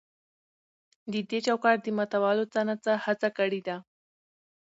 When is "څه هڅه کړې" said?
2.83-3.61